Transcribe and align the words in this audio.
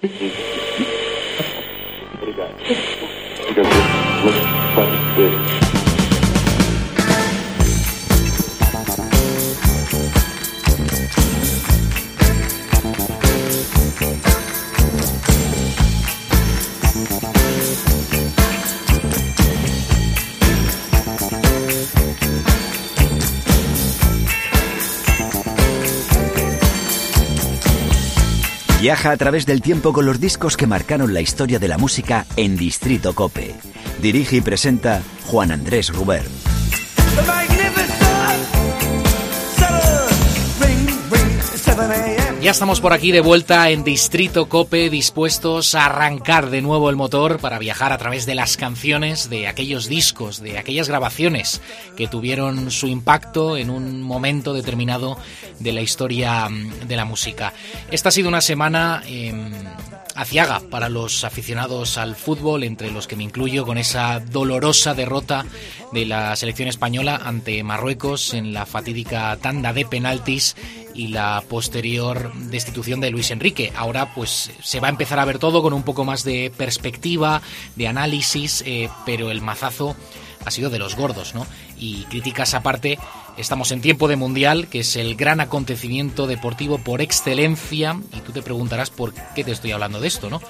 what 0.00 0.10
do 0.12 0.24
you 2.26 2.32
got 5.64 5.77
Viaja 28.88 29.10
a 29.10 29.18
través 29.18 29.44
del 29.44 29.60
tiempo 29.60 29.92
con 29.92 30.06
los 30.06 30.18
discos 30.18 30.56
que 30.56 30.66
marcaron 30.66 31.12
la 31.12 31.20
historia 31.20 31.58
de 31.58 31.68
la 31.68 31.76
música 31.76 32.24
en 32.36 32.56
Distrito 32.56 33.14
Cope. 33.14 33.54
Dirige 34.00 34.36
y 34.36 34.40
presenta 34.40 35.02
Juan 35.26 35.52
Andrés 35.52 35.92
Ruber. 35.92 36.22
Ya 42.48 42.52
estamos 42.52 42.80
por 42.80 42.94
aquí 42.94 43.12
de 43.12 43.20
vuelta 43.20 43.68
en 43.68 43.84
Distrito 43.84 44.48
Cope, 44.48 44.88
dispuestos 44.88 45.74
a 45.74 45.84
arrancar 45.84 46.48
de 46.48 46.62
nuevo 46.62 46.88
el 46.88 46.96
motor 46.96 47.40
para 47.40 47.58
viajar 47.58 47.92
a 47.92 47.98
través 47.98 48.24
de 48.24 48.34
las 48.34 48.56
canciones, 48.56 49.28
de 49.28 49.46
aquellos 49.46 49.86
discos, 49.86 50.40
de 50.40 50.56
aquellas 50.56 50.88
grabaciones 50.88 51.60
que 51.94 52.08
tuvieron 52.08 52.70
su 52.70 52.86
impacto 52.86 53.58
en 53.58 53.68
un 53.68 54.00
momento 54.00 54.54
determinado 54.54 55.18
de 55.58 55.72
la 55.72 55.82
historia 55.82 56.48
mm, 56.48 56.88
de 56.88 56.96
la 56.96 57.04
música. 57.04 57.52
Esta 57.90 58.08
ha 58.08 58.12
sido 58.12 58.30
una 58.30 58.40
semana 58.40 59.02
em, 59.06 59.52
aciaga 60.14 60.62
para 60.70 60.88
los 60.88 61.24
aficionados 61.24 61.98
al 61.98 62.16
fútbol, 62.16 62.64
entre 62.64 62.90
los 62.90 63.06
que 63.06 63.14
me 63.14 63.24
incluyo, 63.24 63.66
con 63.66 63.76
esa 63.76 64.20
dolorosa 64.20 64.94
derrota 64.94 65.44
de 65.92 66.06
la 66.06 66.34
selección 66.34 66.68
española 66.68 67.20
ante 67.22 67.62
Marruecos 67.62 68.32
en 68.32 68.54
la 68.54 68.64
fatídica 68.64 69.36
tanda 69.36 69.74
de 69.74 69.84
penaltis 69.84 70.56
y 70.98 71.08
la 71.08 71.44
posterior 71.48 72.32
destitución 72.34 73.00
de 73.00 73.10
Luis 73.10 73.30
Enrique. 73.30 73.72
Ahora 73.76 74.12
pues 74.14 74.50
se 74.60 74.80
va 74.80 74.88
a 74.88 74.90
empezar 74.90 75.20
a 75.20 75.24
ver 75.24 75.38
todo 75.38 75.62
con 75.62 75.72
un 75.72 75.84
poco 75.84 76.04
más 76.04 76.24
de 76.24 76.52
perspectiva, 76.56 77.40
de 77.76 77.86
análisis, 77.86 78.64
eh, 78.66 78.88
pero 79.06 79.30
el 79.30 79.40
mazazo 79.40 79.94
ha 80.48 80.50
sido 80.50 80.70
de 80.70 80.78
los 80.78 80.96
gordos, 80.96 81.34
¿no? 81.34 81.46
Y 81.78 82.04
críticas 82.04 82.54
aparte, 82.54 82.98
estamos 83.36 83.70
en 83.70 83.80
tiempo 83.80 84.08
de 84.08 84.16
Mundial, 84.16 84.66
que 84.68 84.80
es 84.80 84.96
el 84.96 85.14
gran 85.14 85.40
acontecimiento 85.40 86.26
deportivo 86.26 86.78
por 86.78 87.00
excelencia, 87.00 88.00
y 88.16 88.20
tú 88.20 88.32
te 88.32 88.42
preguntarás 88.42 88.90
por 88.90 89.14
qué 89.34 89.44
te 89.44 89.52
estoy 89.52 89.72
hablando 89.72 90.00
de 90.00 90.08
esto, 90.08 90.28
¿no? 90.28 90.42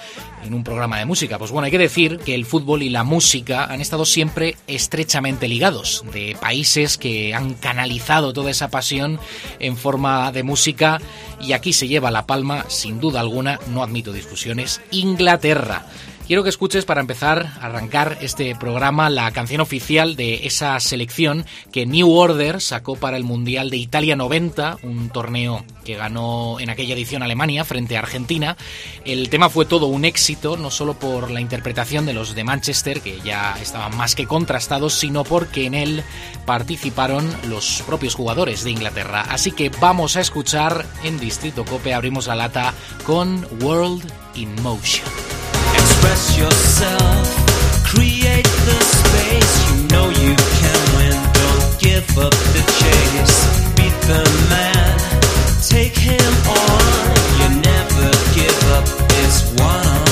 En 0.44 0.54
un 0.54 0.64
programa 0.64 0.98
de 0.98 1.04
música. 1.04 1.38
Pues 1.38 1.50
bueno, 1.50 1.66
hay 1.66 1.70
que 1.70 1.78
decir 1.78 2.18
que 2.18 2.34
el 2.34 2.46
fútbol 2.46 2.82
y 2.82 2.88
la 2.88 3.04
música 3.04 3.66
han 3.66 3.80
estado 3.80 4.06
siempre 4.06 4.56
estrechamente 4.66 5.48
ligados, 5.48 6.04
de 6.12 6.36
países 6.40 6.96
que 6.96 7.34
han 7.34 7.54
canalizado 7.54 8.32
toda 8.32 8.50
esa 8.50 8.68
pasión 8.68 9.20
en 9.58 9.76
forma 9.76 10.32
de 10.32 10.42
música, 10.42 10.98
y 11.40 11.52
aquí 11.52 11.72
se 11.72 11.88
lleva 11.88 12.10
la 12.10 12.26
palma, 12.26 12.64
sin 12.68 13.00
duda 13.00 13.20
alguna, 13.20 13.58
no 13.68 13.82
admito 13.82 14.12
discusiones, 14.12 14.80
Inglaterra. 14.90 15.86
Quiero 16.28 16.42
que 16.42 16.50
escuches 16.50 16.84
para 16.84 17.00
empezar 17.00 17.54
a 17.58 17.64
arrancar 17.68 18.18
este 18.20 18.54
programa 18.54 19.08
la 19.08 19.30
canción 19.30 19.62
oficial 19.62 20.14
de 20.14 20.46
esa 20.46 20.78
selección 20.78 21.46
que 21.72 21.86
New 21.86 22.10
Order 22.10 22.60
sacó 22.60 22.96
para 22.96 23.16
el 23.16 23.24
Mundial 23.24 23.70
de 23.70 23.78
Italia 23.78 24.14
90, 24.14 24.76
un 24.82 25.08
torneo 25.08 25.64
que 25.86 25.96
ganó 25.96 26.60
en 26.60 26.68
aquella 26.68 26.92
edición 26.92 27.22
Alemania 27.22 27.64
frente 27.64 27.96
a 27.96 28.00
Argentina. 28.00 28.58
El 29.06 29.30
tema 29.30 29.48
fue 29.48 29.64
todo 29.64 29.86
un 29.86 30.04
éxito, 30.04 30.58
no 30.58 30.70
solo 30.70 30.98
por 30.98 31.30
la 31.30 31.40
interpretación 31.40 32.04
de 32.04 32.12
los 32.12 32.34
de 32.34 32.44
Manchester, 32.44 33.00
que 33.00 33.22
ya 33.22 33.56
estaban 33.62 33.96
más 33.96 34.14
que 34.14 34.26
contrastados, 34.26 34.92
sino 34.92 35.24
porque 35.24 35.64
en 35.64 35.72
él 35.72 36.02
participaron 36.44 37.26
los 37.48 37.82
propios 37.86 38.14
jugadores 38.14 38.64
de 38.64 38.70
Inglaterra. 38.72 39.24
Así 39.30 39.50
que 39.50 39.70
vamos 39.80 40.16
a 40.16 40.20
escuchar 40.20 40.84
en 41.04 41.18
Distrito 41.18 41.64
Cope, 41.64 41.94
abrimos 41.94 42.26
la 42.26 42.36
lata 42.36 42.74
con 43.06 43.46
World 43.62 44.04
in 44.34 44.54
Motion. 44.60 45.08
Take 55.68 55.96
him 55.96 56.34
on. 56.48 56.80
You 57.38 57.60
never 57.60 58.10
give 58.34 58.70
up. 58.72 58.84
It's 59.20 59.60
one 59.60 59.84
on 59.86 59.94
one. 59.94 60.07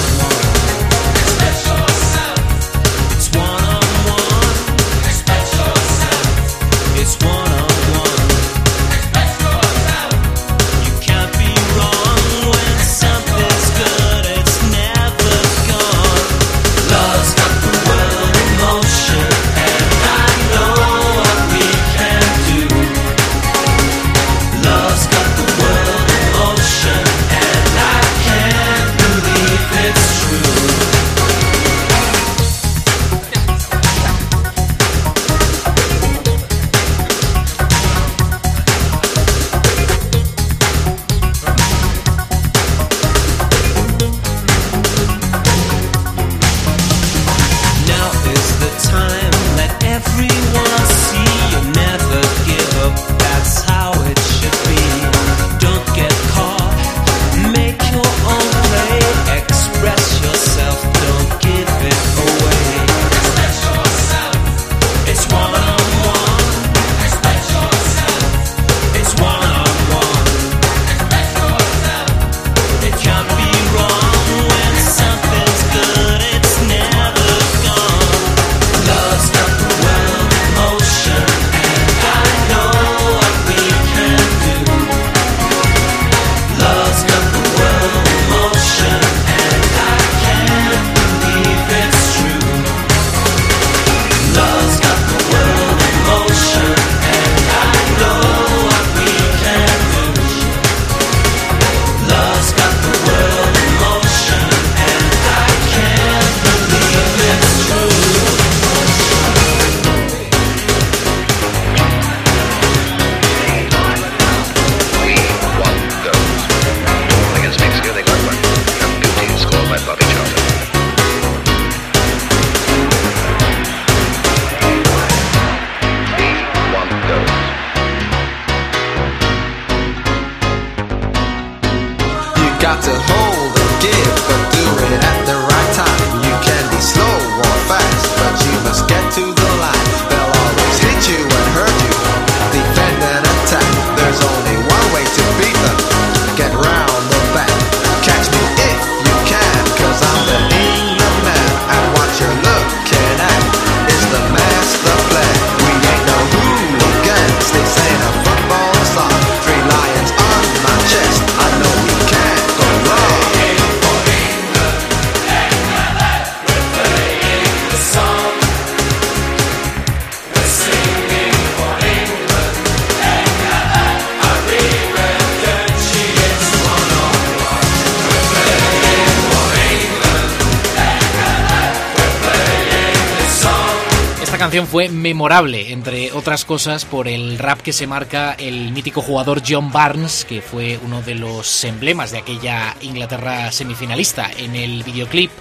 Fue 184.65 184.89
memorable, 184.89 185.73
entre 185.73 186.13
otras 186.13 186.45
cosas, 186.45 186.85
por 186.85 187.09
el 187.09 187.37
rap 187.37 187.61
que 187.61 187.73
se 187.73 187.87
marca 187.87 188.33
el 188.33 188.71
mítico 188.71 189.03
jugador 189.03 189.43
John 189.47 189.73
Barnes, 189.73 190.25
que 190.25 190.41
fue 190.41 190.79
uno 190.83 191.03
de 191.03 191.17
los 191.17 191.65
emblemas 191.65 192.13
de 192.13 192.19
aquella 192.19 192.77
Inglaterra 192.81 193.51
semifinalista. 193.51 194.31
En 194.39 194.55
el 194.55 194.85
videoclip 194.85 195.33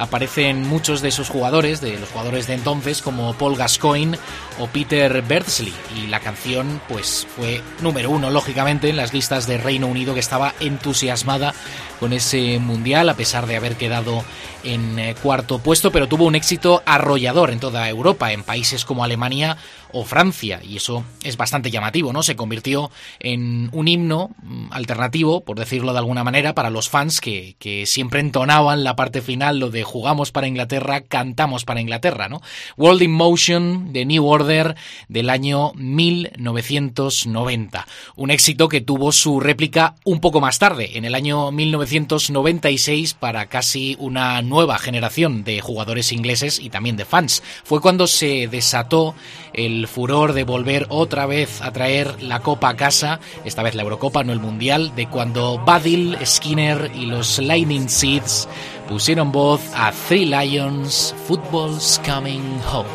aparecen 0.00 0.66
muchos 0.66 1.02
de 1.02 1.10
esos 1.10 1.28
jugadores, 1.28 1.82
de 1.82 1.98
los 1.98 2.08
jugadores 2.08 2.46
de 2.46 2.54
entonces, 2.54 3.02
como 3.02 3.34
Paul 3.34 3.56
Gascoigne 3.56 4.18
o 4.58 4.66
Peter 4.66 5.22
Beardsley. 5.22 5.74
Y 5.94 6.06
la 6.06 6.20
canción, 6.20 6.80
pues, 6.88 7.26
fue 7.36 7.60
número 7.82 8.10
uno, 8.10 8.30
lógicamente, 8.30 8.88
en 8.88 8.96
las 8.96 9.12
listas 9.12 9.46
de 9.46 9.58
Reino 9.58 9.86
Unido, 9.86 10.14
que 10.14 10.20
estaba 10.20 10.54
entusiasmada 10.58 11.54
con 12.00 12.14
ese 12.14 12.58
mundial, 12.58 13.10
a 13.10 13.14
pesar 13.14 13.46
de 13.46 13.56
haber 13.56 13.76
quedado 13.76 14.24
en 14.64 14.98
eh, 14.98 15.14
cuarto 15.22 15.58
puesto, 15.58 15.92
pero 15.92 16.08
tuvo 16.08 16.24
un 16.24 16.34
éxito 16.34 16.82
arrollador 16.86 17.50
en 17.50 17.60
toda 17.60 17.88
Europa, 17.88 18.32
en 18.32 18.42
países 18.42 18.86
como 18.86 19.04
Alemania 19.04 19.58
o 19.92 20.04
Francia, 20.04 20.60
y 20.62 20.76
eso 20.76 21.04
es 21.22 21.36
bastante 21.36 21.70
llamativo, 21.70 22.12
¿no? 22.12 22.22
Se 22.22 22.36
convirtió 22.36 22.90
en 23.18 23.68
un 23.72 23.88
himno 23.88 24.30
mm, 24.42 24.72
alternativo, 24.72 25.42
por 25.42 25.58
decirlo 25.58 25.92
de 25.92 25.98
alguna 25.98 26.24
manera, 26.24 26.54
para 26.54 26.70
los 26.70 26.88
fans 26.88 27.20
que, 27.20 27.56
que 27.58 27.86
siempre 27.86 28.20
entonaban 28.20 28.84
la 28.84 28.96
parte 28.96 29.22
final, 29.22 29.58
lo 29.58 29.70
de 29.70 29.82
jugamos 29.82 30.32
para 30.32 30.46
Inglaterra, 30.46 31.02
cantamos 31.02 31.64
para 31.64 31.80
Inglaterra, 31.80 32.28
¿no? 32.28 32.40
World 32.76 33.02
in 33.02 33.12
Motion 33.12 33.92
de 33.92 34.04
New 34.04 34.26
Order 34.26 34.76
del 35.08 35.30
año 35.30 35.72
1990. 35.74 37.86
Un 38.16 38.30
éxito 38.30 38.68
que 38.68 38.80
tuvo 38.80 39.12
su 39.12 39.40
réplica 39.40 39.94
un 40.04 40.20
poco 40.20 40.40
más 40.40 40.58
tarde, 40.58 40.98
en 40.98 41.04
el 41.04 41.14
año 41.14 41.52
1996, 41.52 43.14
para 43.14 43.46
casi 43.46 43.96
una 43.98 44.42
nueva 44.42 44.78
generación 44.78 45.44
de 45.44 45.60
jugadores 45.60 46.12
ingleses 46.12 46.58
y 46.58 46.70
también 46.70 46.96
de 46.96 47.04
fans. 47.04 47.42
Fue 47.64 47.80
cuando 47.80 48.06
se 48.06 48.48
desató 48.48 49.14
el 49.52 49.79
furor 49.86 50.32
de 50.32 50.44
volver 50.44 50.86
otra 50.88 51.26
vez 51.26 51.60
a 51.62 51.72
traer 51.72 52.22
la 52.22 52.40
Copa 52.40 52.70
a 52.70 52.76
casa, 52.76 53.20
esta 53.44 53.62
vez 53.62 53.74
la 53.74 53.82
Eurocopa, 53.82 54.24
no 54.24 54.32
el 54.32 54.40
Mundial, 54.40 54.94
de 54.94 55.08
cuando 55.08 55.58
Badil, 55.64 56.16
Skinner 56.24 56.90
y 56.94 57.06
los 57.06 57.38
Lightning 57.38 57.88
Seeds 57.88 58.48
pusieron 58.88 59.32
voz 59.32 59.60
a 59.74 59.92
Three 60.08 60.26
Lions, 60.26 61.14
Football's 61.26 62.00
Coming 62.04 62.60
Home. 62.72 62.88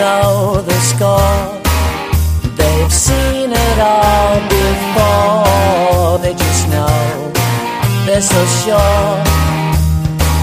Know 0.00 0.62
the 0.62 0.78
score. 0.90 1.44
They've 2.58 2.92
seen 2.92 3.52
it 3.52 3.78
all 3.78 4.40
before. 4.48 6.18
They 6.24 6.34
just 6.44 6.62
know 6.72 6.96
they're 8.06 8.28
so 8.34 8.42
sure 8.62 9.12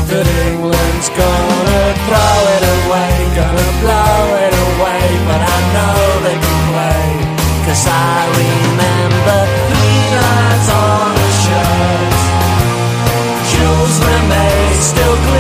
that 0.10 0.28
England's 0.46 1.10
gonna 1.22 1.86
throw 2.06 2.38
it 2.56 2.64
away, 2.78 3.14
gonna 3.40 3.70
blow 3.82 4.22
it 4.46 4.54
away, 4.68 5.06
but 5.30 5.42
I 5.56 5.60
know 5.76 5.98
they 6.26 6.38
can 6.46 6.60
play, 6.72 7.08
cause 7.66 7.84
I 7.90 8.16
remember 8.42 9.40
three 9.68 10.04
lines 10.22 10.68
on 10.86 11.10
a 11.28 11.30
shirt, 11.44 12.20
Jules 13.50 13.96
Rimet 14.06 14.78
still 14.92 15.18
gleaming, 15.26 15.37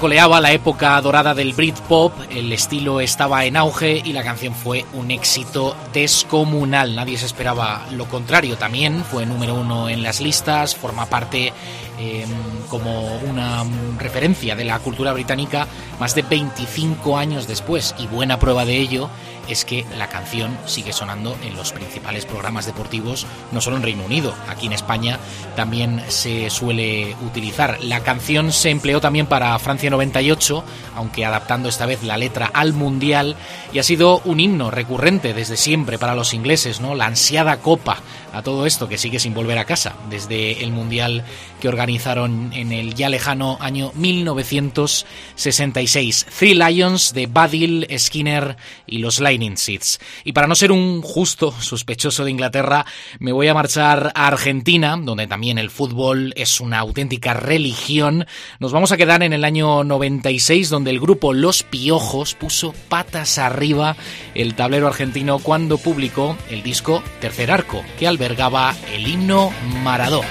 Coleaba 0.00 0.40
la 0.40 0.52
época 0.52 1.00
dorada 1.00 1.34
del 1.34 1.52
Britpop, 1.52 2.12
el 2.30 2.52
estilo 2.52 3.00
estaba 3.00 3.44
en 3.44 3.56
auge 3.56 4.02
y 4.04 4.12
la 4.12 4.24
canción 4.24 4.52
fue 4.54 4.84
un 4.92 5.10
éxito 5.10 5.76
descomunal. 5.92 6.96
Nadie 6.96 7.16
se 7.16 7.26
esperaba 7.26 7.86
lo 7.92 8.06
contrario. 8.06 8.56
También 8.56 9.04
fue 9.04 9.24
número 9.24 9.54
uno 9.54 9.88
en 9.88 10.02
las 10.02 10.20
listas, 10.20 10.74
forma 10.74 11.06
parte 11.06 11.52
eh, 11.98 12.26
como 12.68 13.16
una 13.18 13.64
referencia 13.98 14.56
de 14.56 14.64
la 14.64 14.80
cultura 14.80 15.12
británica 15.12 15.68
más 16.00 16.14
de 16.14 16.22
25 16.22 17.16
años 17.16 17.46
después. 17.46 17.94
Y 17.98 18.06
buena 18.08 18.38
prueba 18.38 18.64
de 18.64 18.76
ello 18.76 19.08
es 19.48 19.64
que 19.64 19.84
la 19.96 20.08
canción 20.08 20.56
sigue 20.66 20.92
sonando 20.92 21.36
en 21.42 21.56
los 21.56 21.72
principales 21.72 22.26
programas 22.26 22.66
deportivos, 22.66 23.26
no 23.52 23.60
solo 23.60 23.76
en 23.76 23.82
Reino 23.82 24.04
Unido, 24.04 24.34
aquí 24.48 24.66
en 24.66 24.72
España 24.72 25.18
también 25.56 26.02
se 26.08 26.50
suele 26.50 27.16
utilizar. 27.26 27.78
La 27.82 28.00
canción 28.00 28.52
se 28.52 28.70
empleó 28.70 29.00
también 29.00 29.26
para 29.26 29.58
Francia 29.58 29.90
98, 29.90 30.64
aunque 30.96 31.24
adaptando 31.24 31.68
esta 31.68 31.86
vez 31.86 32.02
la 32.02 32.16
letra 32.16 32.50
al 32.52 32.72
Mundial, 32.72 33.36
y 33.72 33.78
ha 33.78 33.82
sido 33.82 34.20
un 34.24 34.40
himno 34.40 34.70
recurrente 34.70 35.34
desde 35.34 35.56
siempre 35.56 35.98
para 35.98 36.14
los 36.14 36.34
ingleses, 36.34 36.80
¿no? 36.80 36.94
La 36.94 37.06
ansiada 37.06 37.58
copa 37.58 37.98
a 38.34 38.42
todo 38.42 38.66
esto 38.66 38.88
que 38.88 38.98
sigue 38.98 39.20
sin 39.20 39.32
volver 39.32 39.56
a 39.58 39.64
casa 39.64 39.94
desde 40.10 40.64
el 40.64 40.72
Mundial 40.72 41.24
que 41.60 41.68
organizaron 41.68 42.52
en 42.52 42.72
el 42.72 42.94
ya 42.94 43.08
lejano 43.08 43.56
año 43.60 43.92
1966. 43.94 46.26
Three 46.38 46.54
Lions 46.54 47.14
de 47.14 47.26
Badil, 47.26 47.86
Skinner 47.96 48.56
y 48.86 48.98
los 48.98 49.20
Lightning 49.20 49.56
Seeds. 49.56 50.00
Y 50.24 50.32
para 50.32 50.46
no 50.46 50.54
ser 50.54 50.72
un 50.72 51.00
justo 51.02 51.52
sospechoso 51.52 52.24
de 52.24 52.30
Inglaterra, 52.30 52.84
me 53.18 53.32
voy 53.32 53.48
a 53.48 53.54
marchar 53.54 54.12
a 54.14 54.26
Argentina, 54.26 54.98
donde 55.00 55.26
también 55.26 55.58
el 55.58 55.70
fútbol 55.70 56.32
es 56.36 56.60
una 56.60 56.80
auténtica 56.80 57.32
religión. 57.34 58.26
Nos 58.58 58.72
vamos 58.72 58.92
a 58.92 58.96
quedar 58.96 59.22
en 59.22 59.32
el 59.32 59.44
año 59.44 59.84
96, 59.84 60.70
donde 60.70 60.90
el 60.90 61.00
grupo 61.00 61.32
Los 61.32 61.62
Piojos 61.62 62.34
puso 62.34 62.74
patas 62.88 63.38
arriba 63.38 63.96
el 64.34 64.54
tablero 64.54 64.88
argentino 64.88 65.38
cuando 65.38 65.78
publicó 65.78 66.36
el 66.50 66.62
disco 66.62 67.02
Tercer 67.20 67.50
Arco, 67.50 67.82
que 67.98 68.06
albergaba 68.24 68.74
el 68.90 69.06
himno 69.06 69.52
Maradó. 69.82 70.22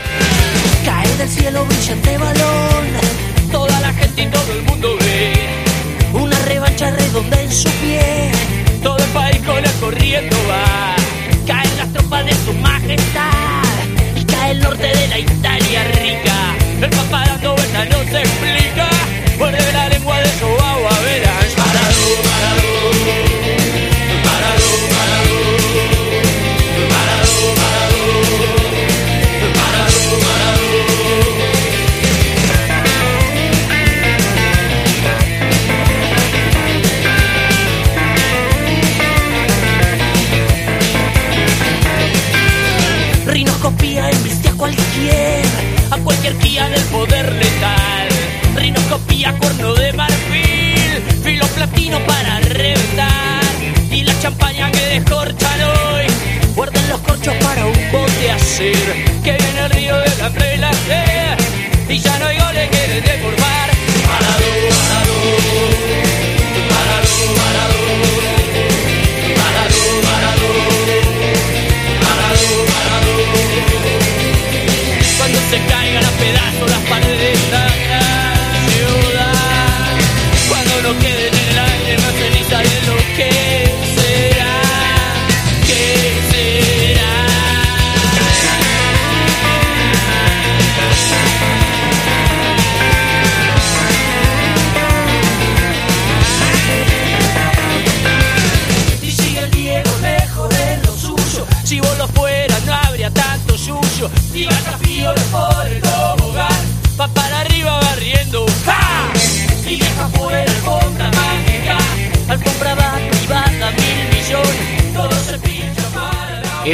Cae 0.84 1.16
del 1.18 1.30
cielo 1.30 1.64
brillante 1.66 2.18
balón, 2.18 2.86
toda 3.52 3.80
la 3.82 3.94
gente 3.94 4.24
y 4.24 4.26
todo 4.28 4.52
el 4.52 4.64
mundo 4.64 4.98
ve 5.00 5.34
una 6.14 6.40
revancha 6.46 6.90
redonda 6.90 7.40
en 7.40 7.52
su 7.52 7.70
pie, 7.82 8.32
todo 8.82 8.98
el 8.98 9.10
país 9.12 9.38
con 9.46 9.58
el 9.58 9.72
corriendo 9.74 10.36
va. 10.50 10.96
Caen 11.46 11.78
las 11.78 11.94
tropas 11.94 12.26
de 12.26 12.34
su 12.34 12.54
majestad 12.54 13.62
y 14.16 14.24
cae 14.24 14.52
el 14.52 14.60
norte 14.62 14.88
de 14.88 15.08
la 15.10 15.20
Italia 15.20 15.84
rica. 16.02 16.56
El 16.82 16.90
paparazzo 16.90 17.56
no 17.56 18.12
se 18.12 18.22
explica, 18.22 18.90
vuelve 19.38 19.72
la 19.72 19.90
lengua 19.90 20.18
de 20.18 20.30
su 20.40 20.46
agua 20.46 20.92
cualquier, 44.64 45.46
a 45.92 45.98
cualquier 45.98 46.40
guía 46.40 46.70
del 46.70 46.84
poder 46.84 47.34
letal. 47.34 48.08
Rinoscopía, 48.56 49.38
cuerno 49.38 49.74
de 49.74 49.92
marfil, 49.92 51.04
filo 51.22 51.46
platino 51.48 52.00
para 52.06 52.40
reventar. 52.40 53.44
Y 53.92 54.04
la 54.04 54.18
champaña 54.22 54.72
que 54.72 54.86
descorchan 55.00 55.60
hoy, 55.64 56.06
guarden 56.56 56.88
los 56.88 57.02
corchos 57.02 57.36
para 57.44 57.66
un 57.66 57.92
bote 57.92 58.32
hacer. 58.32 59.06
Que 59.22 59.34
viene 59.34 59.60
el 59.66 59.70
río 59.72 59.98
de 59.98 60.58
la 60.58 60.72
sed, 60.72 61.38
y 61.90 62.00
ya 62.00 62.18
no 62.20 62.28
hay 62.28 62.38
goles 62.38 62.70
que 62.70 63.02
deformar. 63.02 63.73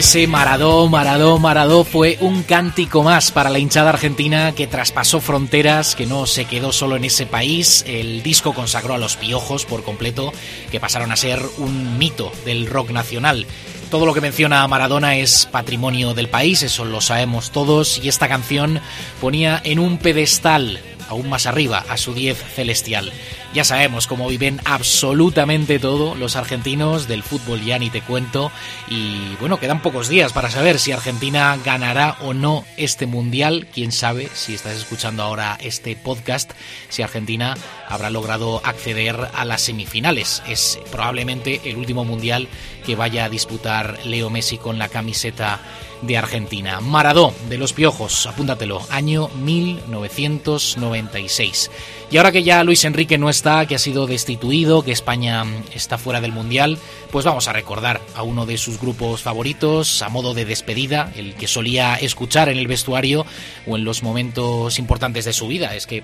Ese 0.09 0.25
Maradó, 0.25 0.89
Maradó, 0.89 1.37
Maradó 1.37 1.83
fue 1.83 2.17
un 2.19 2.41
cántico 2.41 3.03
más 3.03 3.31
para 3.31 3.51
la 3.51 3.59
hinchada 3.59 3.89
argentina 3.89 4.53
que 4.55 4.65
traspasó 4.65 5.21
fronteras, 5.21 5.93
que 5.93 6.07
no 6.07 6.25
se 6.25 6.45
quedó 6.45 6.71
solo 6.71 6.95
en 6.95 7.03
ese 7.03 7.27
país. 7.27 7.85
El 7.87 8.23
disco 8.23 8.55
consagró 8.55 8.95
a 8.95 8.97
los 8.97 9.17
piojos 9.17 9.65
por 9.65 9.83
completo, 9.83 10.33
que 10.71 10.79
pasaron 10.79 11.11
a 11.11 11.15
ser 11.15 11.39
un 11.59 11.99
mito 11.99 12.31
del 12.43 12.65
rock 12.65 12.89
nacional. 12.89 13.45
Todo 13.91 14.07
lo 14.07 14.15
que 14.15 14.21
menciona 14.21 14.67
Maradona 14.67 15.15
es 15.15 15.47
patrimonio 15.51 16.15
del 16.15 16.27
país, 16.27 16.63
eso 16.63 16.85
lo 16.85 17.01
sabemos 17.01 17.51
todos, 17.51 18.01
y 18.03 18.09
esta 18.09 18.27
canción 18.27 18.81
ponía 19.21 19.61
en 19.63 19.77
un 19.77 19.99
pedestal 19.99 20.79
aún 21.07 21.29
más 21.29 21.45
arriba 21.45 21.85
a 21.87 21.97
su 21.97 22.15
10 22.15 22.35
celestial. 22.55 23.11
Ya 23.51 23.63
sabemos 23.63 24.05
cómo 24.05 24.27
viven 24.27 24.61
absolutamente 24.63 25.79
todo 25.79 26.13
los 26.13 26.35
argentinos 26.35 27.07
del 27.07 27.23
fútbol, 27.23 27.61
ya 27.61 27.79
ni 27.79 27.89
te 27.89 28.01
cuento. 28.01 28.51
Y 28.87 29.35
bueno, 29.39 29.59
quedan 29.59 29.81
pocos 29.81 30.07
días 30.07 30.33
para 30.33 30.51
saber 30.51 30.77
si 30.77 30.91
Argentina 30.91 31.57
ganará 31.65 32.17
o 32.21 32.35
no 32.35 32.63
este 32.77 33.07
mundial. 33.07 33.67
Quién 33.73 33.91
sabe 33.91 34.29
si 34.35 34.53
estás 34.53 34.77
escuchando 34.77 35.23
ahora 35.23 35.57
este 35.61 35.95
podcast, 35.95 36.51
si 36.89 37.01
Argentina 37.01 37.57
habrá 37.87 38.11
logrado 38.11 38.61
acceder 38.63 39.17
a 39.33 39.45
las 39.45 39.61
semifinales. 39.61 40.43
Es 40.47 40.77
probablemente 40.91 41.61
el 41.65 41.77
último 41.77 42.05
mundial 42.05 42.47
que 42.85 42.95
vaya 42.95 43.25
a 43.25 43.29
disputar 43.29 43.97
Leo 44.05 44.29
Messi 44.29 44.59
con 44.59 44.77
la 44.77 44.89
camiseta 44.89 45.59
de 46.01 46.17
Argentina. 46.17 46.81
Maradó 46.81 47.33
de 47.49 47.57
los 47.57 47.73
Piojos, 47.73 48.25
apúntatelo, 48.25 48.81
año 48.89 49.27
1996. 49.35 51.69
Y 52.11 52.17
ahora 52.17 52.31
que 52.31 52.43
ya 52.43 52.63
Luis 52.63 52.85
Enrique 52.85 53.17
no 53.17 53.29
que 53.41 53.75
ha 53.75 53.79
sido 53.79 54.05
destituido, 54.05 54.83
que 54.83 54.91
España 54.91 55.45
está 55.73 55.97
fuera 55.97 56.19
del 56.19 56.33
Mundial, 56.33 56.77
pues 57.09 57.23
vamos 57.23 57.47
a 57.47 57.53
recordar 57.53 58.01
a 58.15 58.23
uno 58.23 58.45
de 58.45 58.57
sus 58.57 58.79
grupos 58.79 59.21
favoritos, 59.21 60.01
a 60.01 60.09
modo 60.09 60.33
de 60.33 60.43
despedida, 60.43 61.11
el 61.15 61.35
que 61.35 61.47
solía 61.47 61.95
escuchar 61.95 62.49
en 62.49 62.57
el 62.57 62.67
vestuario 62.67 63.25
o 63.65 63.77
en 63.77 63.85
los 63.85 64.03
momentos 64.03 64.77
importantes 64.77 65.23
de 65.23 65.31
su 65.31 65.47
vida. 65.47 65.73
Es 65.73 65.87
que 65.87 66.03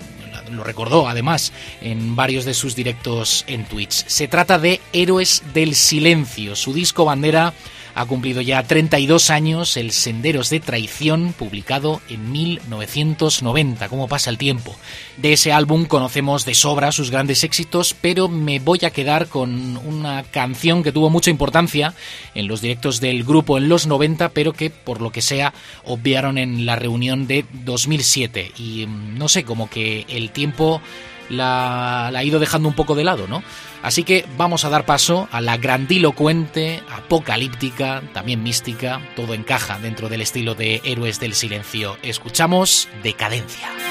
lo 0.50 0.64
recordó 0.64 1.08
además 1.08 1.52
en 1.82 2.16
varios 2.16 2.46
de 2.46 2.54
sus 2.54 2.74
directos 2.74 3.44
en 3.46 3.66
Twitch. 3.66 4.06
Se 4.06 4.28
trata 4.28 4.58
de 4.58 4.80
Héroes 4.94 5.42
del 5.52 5.74
Silencio, 5.74 6.56
su 6.56 6.72
disco 6.72 7.04
bandera 7.04 7.52
ha 7.96 8.04
cumplido 8.04 8.42
ya 8.42 8.62
32 8.62 9.30
años 9.30 9.78
el 9.78 9.90
Senderos 9.90 10.50
de 10.50 10.60
Traición, 10.60 11.32
publicado 11.32 12.02
en 12.10 12.30
1990. 12.30 13.88
¿Cómo 13.88 14.06
pasa 14.06 14.28
el 14.28 14.36
tiempo? 14.36 14.76
De 15.16 15.32
ese 15.32 15.50
álbum 15.50 15.86
conocemos 15.86 16.44
de 16.44 16.54
sobra 16.54 16.92
sus 16.92 17.10
grandes 17.10 17.42
éxitos, 17.42 17.96
pero 17.98 18.28
me 18.28 18.58
voy 18.58 18.80
a 18.84 18.90
quedar 18.90 19.28
con 19.28 19.78
una 19.78 20.24
canción 20.24 20.82
que 20.82 20.92
tuvo 20.92 21.08
mucha 21.08 21.30
importancia 21.30 21.94
en 22.34 22.48
los 22.48 22.60
directos 22.60 23.00
del 23.00 23.24
grupo 23.24 23.56
en 23.56 23.70
los 23.70 23.86
90, 23.86 24.28
pero 24.28 24.52
que 24.52 24.68
por 24.68 25.00
lo 25.00 25.10
que 25.10 25.22
sea 25.22 25.54
obviaron 25.84 26.36
en 26.36 26.66
la 26.66 26.76
reunión 26.76 27.26
de 27.26 27.46
2007. 27.64 28.52
Y 28.58 28.86
mm, 28.86 29.16
no 29.16 29.28
sé, 29.28 29.44
como 29.44 29.70
que 29.70 30.04
el 30.10 30.32
tiempo 30.32 30.82
la, 31.30 32.10
la, 32.12 32.18
ha 32.18 32.24
ido 32.24 32.38
dejando 32.38 32.68
un 32.68 32.74
poco 32.74 32.94
de 32.94 33.04
lado, 33.04 33.26
¿no? 33.26 33.42
Así 33.82 34.02
que 34.02 34.26
vamos 34.36 34.64
a 34.64 34.68
dar 34.68 34.84
paso 34.84 35.28
a 35.30 35.40
la 35.40 35.56
grandilocuente, 35.56 36.82
apocalíptica, 36.90 38.02
también 38.12 38.42
mística, 38.42 39.00
todo 39.14 39.34
encaja 39.34 39.78
dentro 39.78 40.08
del 40.08 40.22
estilo 40.22 40.54
de 40.54 40.80
Héroes 40.84 41.20
del 41.20 41.34
Silencio. 41.34 41.96
Escuchamos 42.02 42.88
Decadencia. 43.02 43.85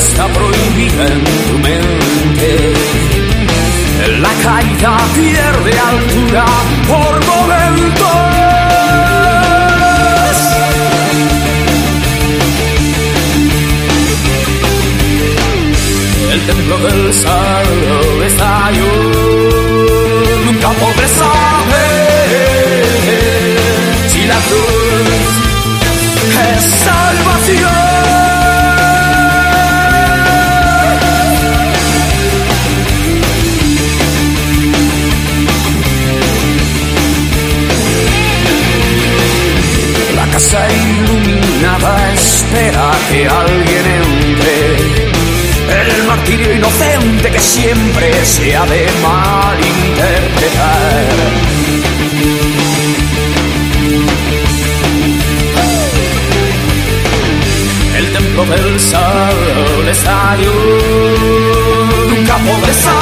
Está 0.00 0.26
prohibida 0.28 1.02
en 1.06 1.24
tu 1.46 1.58
mente. 1.58 2.50
La 4.24 4.32
caída 4.46 4.92
pierde 5.14 5.72
altura 5.92 6.44
por 6.88 7.12
momentos. 7.26 8.40
El 16.32 16.40
templo 16.46 16.76
del 16.78 17.12
salvo 17.12 18.22
estalló. 18.24 18.94
Nunca 20.46 20.68
podré 20.82 21.08
saber 21.08 22.00
si 24.08 24.20
la 24.26 24.38
cruz 24.48 25.30
es 26.48 26.62
salvación. 26.84 27.79
Espera 42.50 42.90
que 43.08 43.28
alguien 43.28 43.86
entre. 44.02 44.56
El 45.94 46.02
martirio 46.04 46.54
inocente 46.54 47.30
que 47.30 47.38
siempre 47.38 48.24
se 48.24 48.56
ha 48.56 48.66
de 48.66 48.88
malinterpretar. 49.02 51.06
El 57.96 58.12
templo 58.12 58.44
del 58.46 58.80
sol 58.80 59.88
estalló. 59.88 60.52
Nunca 62.10 62.36
podré 62.38 62.74
saber 62.74 62.99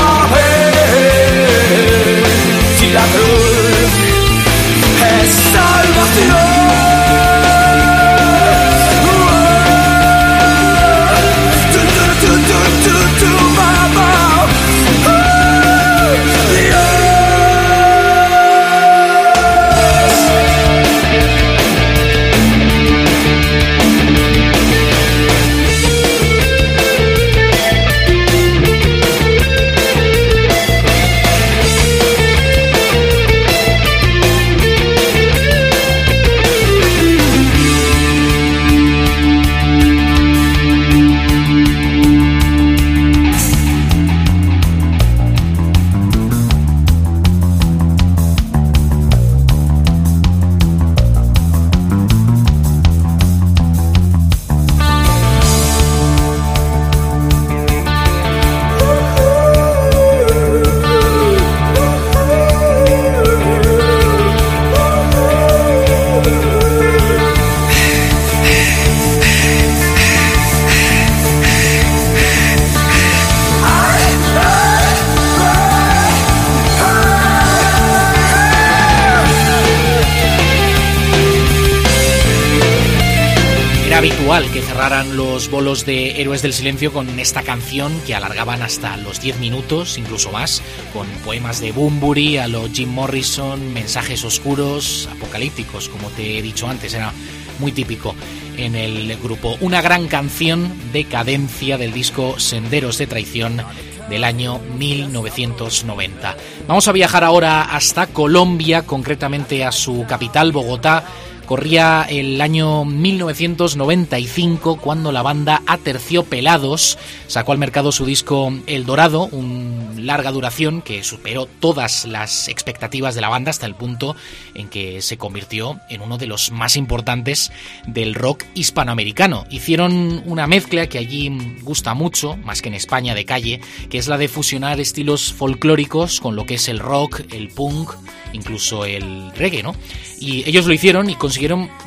los 85.48 85.50
bolos 85.50 85.86
de 85.86 86.20
Héroes 86.20 86.42
del 86.42 86.52
Silencio 86.52 86.92
con 86.92 87.18
esta 87.18 87.42
canción 87.42 87.92
que 88.06 88.14
alargaban 88.14 88.60
hasta 88.60 88.96
los 88.98 89.20
10 89.20 89.38
minutos, 89.38 89.96
incluso 89.96 90.30
más, 90.30 90.62
con 90.92 91.06
poemas 91.24 91.60
de 91.60 91.72
Bumburi 91.72 92.36
a 92.36 92.48
lo 92.48 92.68
Jim 92.68 92.90
Morrison, 92.90 93.72
mensajes 93.72 94.24
oscuros, 94.24 95.08
apocalípticos, 95.10 95.88
como 95.88 96.08
te 96.10 96.38
he 96.38 96.42
dicho 96.42 96.68
antes, 96.68 96.92
era 96.92 97.12
muy 97.60 97.72
típico 97.72 98.14
en 98.56 98.74
el 98.74 99.16
grupo. 99.16 99.56
Una 99.60 99.80
gran 99.80 100.06
canción 100.06 100.70
de 100.92 101.04
cadencia 101.04 101.78
del 101.78 101.92
disco 101.92 102.38
Senderos 102.38 102.98
de 102.98 103.06
Traición 103.06 103.62
del 104.10 104.24
año 104.24 104.58
1990. 104.78 106.36
Vamos 106.66 106.88
a 106.88 106.92
viajar 106.92 107.24
ahora 107.24 107.62
hasta 107.62 108.06
Colombia, 108.08 108.82
concretamente 108.82 109.64
a 109.64 109.72
su 109.72 110.04
capital, 110.06 110.52
Bogotá, 110.52 111.04
Corría 111.48 112.02
el 112.02 112.42
año 112.42 112.84
1995 112.84 114.76
cuando 114.76 115.12
la 115.12 115.22
banda 115.22 115.62
Aterciopelados 115.66 116.98
sacó 117.26 117.52
al 117.52 117.58
mercado 117.58 117.90
su 117.90 118.04
disco 118.04 118.52
El 118.66 118.84
Dorado, 118.84 119.30
un 119.32 119.94
larga 119.96 120.30
duración 120.30 120.82
que 120.82 121.02
superó 121.02 121.46
todas 121.46 122.04
las 122.04 122.48
expectativas 122.48 123.14
de 123.14 123.22
la 123.22 123.30
banda 123.30 123.48
hasta 123.48 123.64
el 123.64 123.74
punto 123.74 124.14
en 124.52 124.68
que 124.68 125.00
se 125.00 125.16
convirtió 125.16 125.80
en 125.88 126.02
uno 126.02 126.18
de 126.18 126.26
los 126.26 126.52
más 126.52 126.76
importantes 126.76 127.50
del 127.86 128.14
rock 128.14 128.44
hispanoamericano. 128.52 129.46
Hicieron 129.48 130.22
una 130.26 130.46
mezcla 130.46 130.86
que 130.86 130.98
allí 130.98 131.30
gusta 131.62 131.94
mucho, 131.94 132.36
más 132.36 132.60
que 132.60 132.68
en 132.68 132.74
España 132.74 133.14
de 133.14 133.24
calle, 133.24 133.62
que 133.88 133.96
es 133.96 134.06
la 134.06 134.18
de 134.18 134.28
fusionar 134.28 134.80
estilos 134.80 135.32
folclóricos 135.32 136.20
con 136.20 136.36
lo 136.36 136.44
que 136.44 136.56
es 136.56 136.68
el 136.68 136.78
rock, 136.78 137.22
el 137.32 137.48
punk, 137.48 137.92
incluso 138.34 138.84
el 138.84 139.32
reggae, 139.34 139.62
¿no? 139.62 139.74
Y 140.20 140.46
ellos 140.48 140.66
lo 140.66 140.72
hicieron 140.72 141.08
y 141.08 141.14
consiguieron 141.14 141.37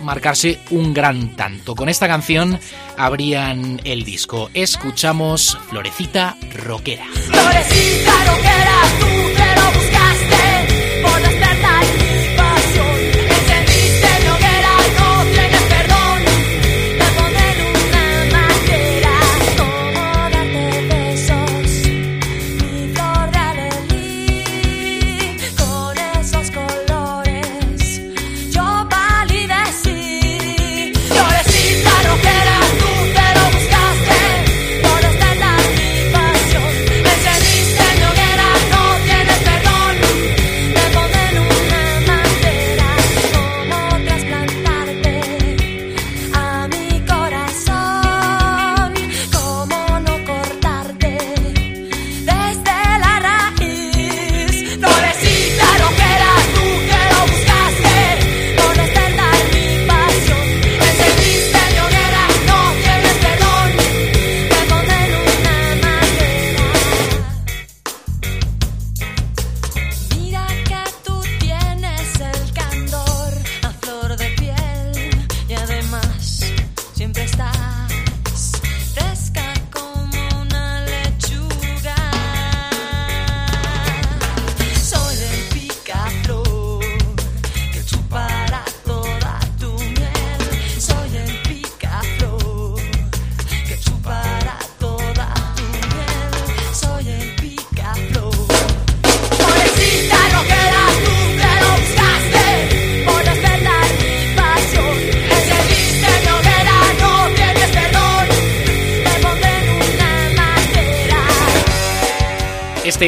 marcarse 0.01 0.59
un 0.69 0.93
gran 0.93 1.35
tanto. 1.35 1.75
Con 1.75 1.89
esta 1.89 2.07
canción 2.07 2.59
abrían 2.97 3.81
el 3.83 4.03
disco. 4.03 4.49
Escuchamos 4.53 5.57
Florecita 5.69 6.37
Roquera. 6.53 7.05
Florecita 7.13 8.11
roquera, 8.25 9.10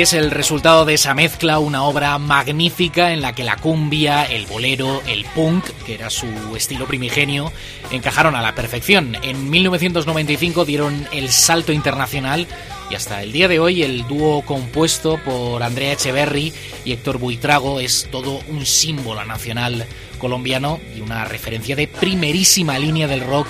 es 0.04 0.12
el 0.12 0.32
resultado 0.32 0.84
de 0.84 0.96
esa 0.96 1.14
mezcla, 1.14 1.60
una 1.60 1.84
obra 1.84 2.18
magnífica 2.18 3.14
en 3.14 3.22
la 3.22 3.34
que 3.34 3.46
la 3.46 3.56
cumbia, 3.56 4.26
el 4.26 4.46
bolero, 4.48 5.02
el 5.08 5.24
punk, 5.24 5.64
que 5.86 5.94
era 5.94 6.10
su 6.10 6.28
estilo 6.58 6.88
primigenio, 6.88 7.54
encajaron 7.90 8.36
a 8.36 8.42
la 8.42 8.54
perfección. 8.54 9.16
En 9.22 9.50
1995 9.50 10.66
dieron 10.66 11.08
el 11.14 11.30
salto 11.30 11.72
internacional 11.72 12.48
y 12.92 12.96
hasta 12.96 13.24
el 13.24 13.32
día 13.32 13.48
de 13.48 13.60
hoy 13.60 13.82
el 13.82 14.06
dúo 14.06 14.42
compuesto 14.42 15.20
por 15.24 15.64
Andrea 15.64 15.94
Echeverry 15.94 16.52
y 16.84 16.92
Héctor 16.92 17.18
Buitrago 17.18 17.80
es 17.80 18.10
todo 18.12 18.42
un 18.50 18.66
símbolo 18.66 19.24
nacional 19.24 19.86
colombiano 20.18 20.82
y 20.98 21.00
una 21.00 21.24
referencia 21.24 21.78
de 21.78 21.88
primerísima 21.88 22.78
línea 22.78 23.08
del 23.08 23.22
rock 23.22 23.48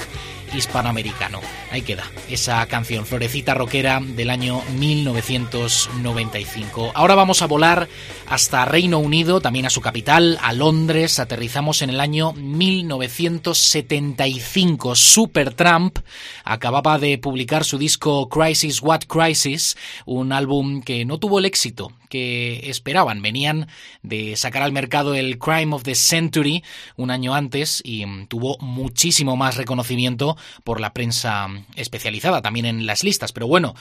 hispanoamericano. 0.54 1.40
Ahí 1.72 1.82
queda 1.82 2.04
esa 2.30 2.66
canción 2.68 3.06
Florecita 3.06 3.54
Roquera 3.54 4.00
del 4.02 4.30
año 4.30 4.62
1995. 4.78 6.92
Ahora 6.94 7.16
vamos 7.16 7.42
a 7.42 7.48
volar 7.48 7.88
hasta 8.28 8.66
Reino 8.66 9.00
Unido, 9.00 9.40
también 9.42 9.66
a 9.66 9.70
su 9.70 9.82
capital, 9.82 10.38
a 10.42 10.54
Londres. 10.54 11.20
Aterrizamos 11.20 11.82
en 11.82 11.90
el 11.90 12.00
año 12.00 12.32
1975. 12.34 14.96
Supertramp 14.96 16.00
acababa 16.44 17.00
de 17.00 17.18
publicar 17.18 17.64
su 17.64 17.78
disco 17.78 18.28
Crisis 18.30 18.82
What 18.82 19.04
Crisis, 19.08 19.78
un 20.06 20.32
álbum 20.32 20.82
que 20.82 21.06
no 21.06 21.20
tuvo 21.20 21.40
el 21.40 21.46
éxito 21.46 21.92
que 22.14 22.70
esperaban. 22.70 23.24
Venían 23.24 23.68
de 24.04 24.36
sacar 24.36 24.62
al 24.62 24.72
mercado 24.72 25.16
el 25.16 25.40
Crime 25.40 25.74
of 25.74 25.82
the 25.82 25.96
Century 25.96 26.64
un 26.96 27.10
año 27.10 27.34
antes 27.34 27.82
y 27.84 28.06
tuvo 28.28 28.56
muchísimo 28.60 29.36
más 29.36 29.58
reconocimiento 29.58 30.38
por 30.64 30.80
la 30.80 30.94
prensa 30.94 31.48
especializada, 31.76 32.42
también 32.42 32.66
en 32.66 32.86
las 32.86 33.04
listas. 33.04 33.32
Pero 33.32 33.48
bueno, 33.48 33.76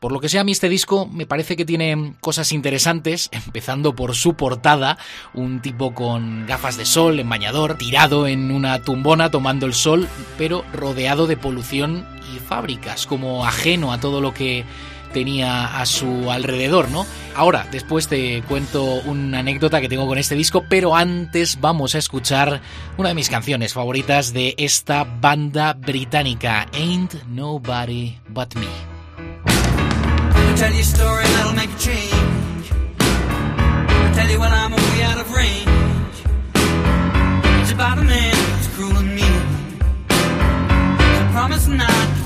por 0.00 0.12
lo 0.12 0.20
que 0.20 0.28
sea, 0.28 0.42
a 0.42 0.44
mí 0.44 0.52
este 0.52 0.68
disco 0.68 1.06
me 1.06 1.26
parece 1.26 1.56
que 1.56 1.64
tiene 1.64 2.14
cosas 2.20 2.52
interesantes, 2.52 3.28
empezando 3.32 3.94
por 3.94 4.14
su 4.14 4.34
portada, 4.34 4.98
un 5.34 5.60
tipo 5.60 5.94
con 5.94 6.46
gafas 6.46 6.76
de 6.76 6.84
sol, 6.84 7.18
en 7.18 7.28
bañador, 7.28 7.76
tirado 7.76 8.26
en 8.26 8.50
una 8.52 8.80
tumbona 8.82 9.30
tomando 9.30 9.66
el 9.66 9.74
sol, 9.74 10.08
pero 10.36 10.64
rodeado 10.72 11.26
de 11.26 11.36
polución 11.36 12.06
y 12.34 12.38
fábricas, 12.38 13.06
como 13.06 13.44
ajeno 13.44 13.92
a 13.92 13.98
todo 13.98 14.20
lo 14.20 14.34
que 14.34 14.64
tenía 15.12 15.80
a 15.80 15.86
su 15.86 16.30
alrededor, 16.30 16.90
¿no? 16.90 17.06
Ahora, 17.34 17.66
después 17.70 18.08
te 18.08 18.42
cuento 18.42 18.84
una 19.04 19.40
anécdota 19.40 19.80
que 19.80 19.88
tengo 19.88 20.06
con 20.06 20.18
este 20.18 20.34
disco, 20.34 20.64
pero 20.68 20.96
antes 20.96 21.60
vamos 21.60 21.94
a 21.94 21.98
escuchar 21.98 22.60
una 22.96 23.10
de 23.10 23.14
mis 23.14 23.28
canciones 23.28 23.74
favoritas 23.74 24.32
de 24.32 24.54
esta 24.58 25.04
banda 25.04 25.72
británica, 25.74 26.66
Ain't 26.72 27.14
Nobody 27.26 28.18
But 28.28 28.54
Me. 28.54 28.66
I'll 41.50 41.94
tell 41.96 42.17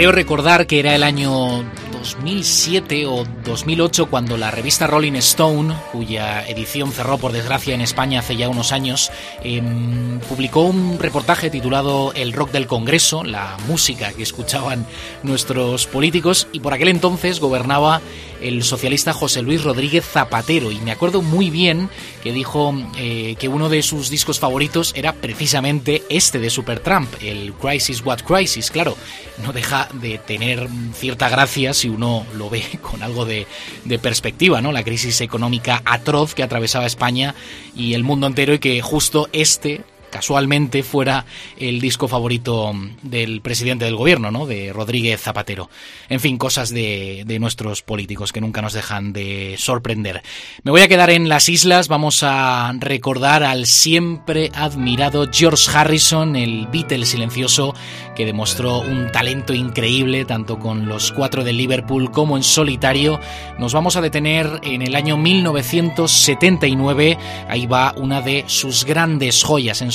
Creo 0.00 0.12
recordar 0.12 0.66
que 0.66 0.80
era 0.80 0.94
el 0.94 1.02
año 1.02 1.62
2007 2.30 3.06
o 3.06 3.26
2008 3.44 4.06
cuando 4.06 4.36
la 4.36 4.52
revista 4.52 4.86
Rolling 4.86 5.14
Stone, 5.14 5.74
cuya 5.90 6.46
edición 6.46 6.92
cerró 6.92 7.18
por 7.18 7.32
desgracia 7.32 7.74
en 7.74 7.80
España 7.80 8.20
hace 8.20 8.36
ya 8.36 8.48
unos 8.48 8.70
años, 8.70 9.10
em, 9.42 10.20
publicó 10.20 10.60
un 10.60 11.00
reportaje 11.00 11.50
titulado 11.50 12.12
El 12.14 12.32
rock 12.32 12.52
del 12.52 12.68
Congreso, 12.68 13.24
la 13.24 13.56
música 13.66 14.12
que 14.12 14.22
escuchaban 14.22 14.86
nuestros 15.24 15.88
políticos 15.88 16.46
y 16.52 16.60
por 16.60 16.72
aquel 16.72 16.88
entonces 16.88 17.40
gobernaba 17.40 18.00
el 18.40 18.62
socialista 18.62 19.12
José 19.12 19.42
Luis 19.42 19.64
Rodríguez 19.64 20.04
Zapatero. 20.04 20.70
Y 20.70 20.78
me 20.78 20.92
acuerdo 20.92 21.22
muy 21.22 21.50
bien 21.50 21.90
que 22.22 22.32
dijo 22.32 22.74
eh, 22.96 23.36
que 23.38 23.48
uno 23.48 23.68
de 23.68 23.82
sus 23.82 24.08
discos 24.08 24.38
favoritos 24.38 24.92
era 24.96 25.12
precisamente 25.12 26.02
este 26.08 26.38
de 26.38 26.50
Supertramp, 26.50 27.12
el 27.22 27.52
Crisis 27.54 28.04
What 28.04 28.20
Crisis, 28.20 28.70
claro, 28.70 28.96
no 29.42 29.52
deja 29.52 29.88
de 29.94 30.18
tener 30.18 30.68
cierta 30.94 31.28
gracia 31.28 31.74
si 31.74 31.88
uno 31.88 32.19
lo 32.34 32.50
ve 32.50 32.62
con 32.82 33.02
algo 33.02 33.24
de, 33.24 33.46
de, 33.84 33.98
perspectiva, 33.98 34.60
¿no? 34.60 34.72
La 34.72 34.84
crisis 34.84 35.20
económica 35.20 35.82
atroz 35.84 36.34
que 36.34 36.42
atravesaba 36.42 36.86
España 36.86 37.34
y 37.74 37.94
el 37.94 38.04
mundo 38.04 38.26
entero 38.26 38.54
y 38.54 38.58
que 38.58 38.80
justo 38.80 39.28
este 39.32 39.82
casualmente 40.10 40.82
fuera 40.82 41.24
el 41.56 41.80
disco 41.80 42.08
favorito 42.08 42.72
del 43.02 43.40
presidente 43.40 43.84
del 43.84 43.96
gobierno, 43.96 44.30
¿no? 44.30 44.46
De 44.46 44.72
Rodríguez 44.72 45.20
Zapatero. 45.20 45.70
En 46.08 46.20
fin, 46.20 46.38
cosas 46.38 46.70
de, 46.70 47.24
de, 47.26 47.38
nuestros 47.38 47.82
políticos 47.82 48.32
que 48.32 48.40
nunca 48.40 48.62
nos 48.62 48.72
dejan 48.72 49.12
de 49.12 49.56
sorprender. 49.58 50.22
Me 50.62 50.70
voy 50.70 50.82
a 50.82 50.88
quedar 50.88 51.10
en 51.10 51.28
las 51.28 51.48
islas, 51.48 51.88
vamos 51.88 52.22
a 52.22 52.72
recordar 52.78 53.42
al 53.42 53.66
siempre 53.66 54.50
admirado 54.54 55.28
George 55.32 55.70
Harrison, 55.72 56.36
el 56.36 56.66
Beatle 56.66 57.06
silencioso, 57.06 57.74
que 58.14 58.26
demostró 58.26 58.80
un 58.80 59.10
talento 59.12 59.54
increíble 59.54 60.24
tanto 60.24 60.58
con 60.58 60.86
los 60.86 61.12
cuatro 61.12 61.44
de 61.44 61.52
Liverpool 61.52 62.10
como 62.10 62.36
en 62.36 62.42
solitario. 62.42 63.20
Nos 63.58 63.72
vamos 63.72 63.96
a 63.96 64.00
detener 64.00 64.60
en 64.62 64.82
el 64.82 64.96
año 64.96 65.16
1979, 65.16 67.18
ahí 67.48 67.66
va 67.66 67.94
una 67.96 68.20
de 68.20 68.44
sus 68.46 68.84
grandes 68.84 69.42
joyas 69.42 69.82
en 69.82 69.92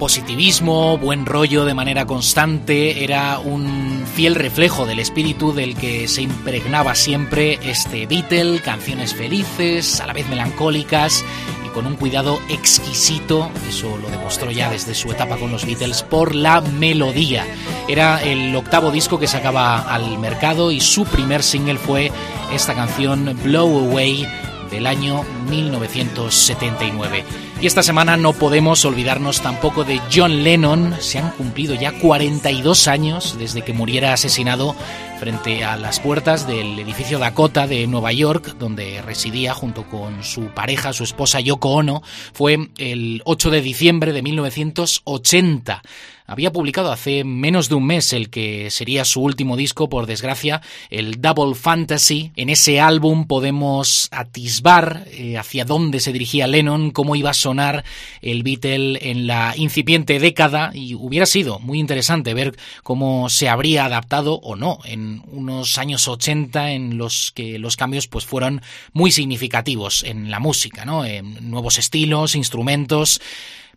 positivismo, 0.00 0.96
buen 0.96 1.26
rollo 1.26 1.66
de 1.66 1.74
manera 1.74 2.06
constante, 2.06 3.04
era 3.04 3.38
un 3.38 4.02
fiel 4.14 4.34
reflejo 4.34 4.86
del 4.86 4.98
espíritu 4.98 5.52
del 5.52 5.76
que 5.76 6.08
se 6.08 6.22
impregnaba 6.22 6.94
siempre 6.94 7.58
este 7.62 8.06
Beatle, 8.06 8.62
canciones 8.62 9.14
felices, 9.14 10.00
a 10.00 10.06
la 10.06 10.14
vez 10.14 10.26
melancólicas 10.30 11.22
y 11.66 11.68
con 11.68 11.86
un 11.86 11.96
cuidado 11.96 12.40
exquisito, 12.48 13.50
eso 13.68 13.98
lo 13.98 14.08
demostró 14.08 14.50
ya 14.50 14.70
desde 14.70 14.94
su 14.94 15.12
etapa 15.12 15.36
con 15.36 15.52
los 15.52 15.66
Beatles, 15.66 16.02
por 16.02 16.34
la 16.34 16.62
melodía. 16.62 17.44
Era 17.86 18.22
el 18.22 18.56
octavo 18.56 18.90
disco 18.90 19.20
que 19.20 19.26
sacaba 19.26 19.80
al 19.80 20.18
mercado 20.18 20.70
y 20.70 20.80
su 20.80 21.04
primer 21.04 21.42
single 21.42 21.76
fue 21.76 22.10
esta 22.54 22.74
canción 22.74 23.38
Blow 23.44 23.90
Away 23.90 24.26
del 24.70 24.86
año 24.86 25.24
1979. 25.48 27.24
Y 27.60 27.66
esta 27.66 27.82
semana 27.82 28.16
no 28.16 28.32
podemos 28.32 28.84
olvidarnos 28.84 29.42
tampoco 29.42 29.84
de 29.84 30.00
John 30.12 30.44
Lennon. 30.44 30.96
Se 31.00 31.18
han 31.18 31.30
cumplido 31.32 31.74
ya 31.74 31.92
42 31.92 32.88
años 32.88 33.36
desde 33.38 33.62
que 33.62 33.72
muriera 33.72 34.12
asesinado 34.12 34.74
frente 35.18 35.64
a 35.64 35.76
las 35.76 36.00
puertas 36.00 36.46
del 36.46 36.78
edificio 36.78 37.18
Dakota 37.18 37.66
de 37.66 37.86
Nueva 37.86 38.12
York, 38.12 38.56
donde 38.58 39.02
residía 39.02 39.52
junto 39.52 39.84
con 39.84 40.24
su 40.24 40.46
pareja, 40.46 40.94
su 40.94 41.04
esposa 41.04 41.40
Yoko 41.40 41.72
Ono. 41.72 42.02
Fue 42.32 42.70
el 42.78 43.20
8 43.26 43.50
de 43.50 43.60
diciembre 43.60 44.14
de 44.14 44.22
1980. 44.22 45.82
Había 46.30 46.52
publicado 46.52 46.92
hace 46.92 47.24
menos 47.24 47.68
de 47.68 47.74
un 47.74 47.86
mes 47.86 48.12
el 48.12 48.30
que 48.30 48.70
sería 48.70 49.04
su 49.04 49.20
último 49.20 49.56
disco, 49.56 49.88
por 49.88 50.06
desgracia, 50.06 50.62
el 50.88 51.20
Double 51.20 51.56
Fantasy. 51.56 52.30
En 52.36 52.50
ese 52.50 52.80
álbum 52.80 53.26
podemos 53.26 54.08
atisbar 54.12 55.06
eh, 55.10 55.36
hacia 55.36 55.64
dónde 55.64 55.98
se 55.98 56.12
dirigía 56.12 56.46
Lennon, 56.46 56.92
cómo 56.92 57.16
iba 57.16 57.30
a 57.30 57.34
sonar 57.34 57.84
el 58.22 58.44
Beatle 58.44 59.10
en 59.10 59.26
la 59.26 59.54
incipiente 59.56 60.20
década 60.20 60.70
y 60.72 60.94
hubiera 60.94 61.26
sido 61.26 61.58
muy 61.58 61.80
interesante 61.80 62.32
ver 62.32 62.56
cómo 62.84 63.28
se 63.28 63.48
habría 63.48 63.86
adaptado 63.86 64.34
o 64.34 64.54
no 64.54 64.78
en 64.84 65.22
unos 65.32 65.78
años 65.78 66.06
80 66.06 66.70
en 66.70 66.96
los 66.96 67.32
que 67.32 67.58
los 67.58 67.76
cambios 67.76 68.06
pues 68.06 68.24
fueron 68.24 68.62
muy 68.92 69.10
significativos 69.10 70.04
en 70.04 70.30
la 70.30 70.38
música, 70.38 70.84
¿no? 70.84 71.04
En 71.04 71.50
nuevos 71.50 71.76
estilos, 71.76 72.36
instrumentos, 72.36 73.20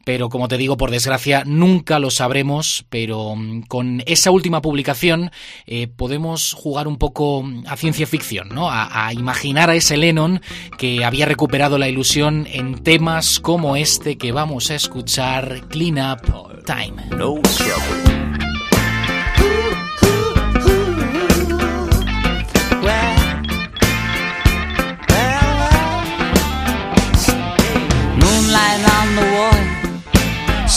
pero 0.04 0.30
como 0.30 0.48
te 0.48 0.58
digo, 0.58 0.78
por 0.78 0.92
desgracia, 0.92 1.44
nunca 1.46 2.00
lo 2.00 2.12
sabremos, 2.12 2.86
pero 2.90 3.36
mm, 3.36 3.64
con 3.64 4.04
esa 4.06 4.32
última 4.32 4.62
publicación 4.62 5.32
eh, 5.66 5.88
podemos 5.88 6.54
jugar 6.54 6.88
un 6.88 6.98
poco 6.98 7.44
a 7.68 7.78
ciencia 7.78 8.08
ficción, 8.08 8.50
¿no? 8.50 8.70
A, 8.70 9.12
imaginar 9.14 9.70
a 9.70 9.76
ese 9.76 9.98
Lennon 9.98 10.42
que 10.78 11.04
había 11.06 11.26
recuperado 11.26 11.78
la 11.78 11.90
ilusión 11.90 12.48
en 12.52 12.84
temas 12.84 13.40
como 13.40 13.76
este 13.76 14.18
que 14.18 14.32
vamos 14.32 14.72
a 14.72 14.76
escuchar, 14.76 15.68
Clean 15.70 15.98
Up 16.00 16.64
Time. 16.66 17.10
No. 17.18 18.23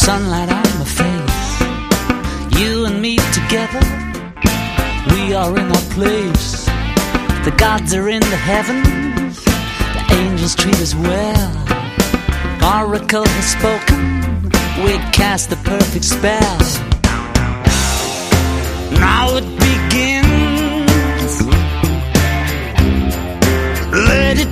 Sunlight 0.06 0.48
on 0.48 0.62
my 0.78 0.84
face. 1.02 1.50
You 2.60 2.86
and 2.86 3.02
me 3.02 3.16
together, 3.38 3.84
we 5.12 5.34
are 5.34 5.52
in 5.58 5.66
our 5.76 5.86
place. 5.98 6.66
The 7.44 7.52
gods 7.56 7.92
are 7.92 8.08
in 8.08 8.20
the 8.20 8.40
heavens, 8.50 9.42
the 9.96 10.04
angels 10.14 10.54
treat 10.54 10.80
us 10.86 10.94
well. 10.94 11.52
Oracle 12.62 13.26
has 13.26 13.46
spoken, 13.58 14.00
we 14.84 14.92
cast 15.10 15.50
the 15.50 15.56
perfect 15.64 16.04
spell. 16.04 16.58
Now 19.06 19.26
it 19.40 19.46
begins. 19.66 21.32
Let 24.10 24.38
it 24.38 24.45